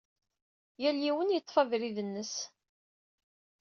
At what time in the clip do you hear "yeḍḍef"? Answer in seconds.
1.33-1.55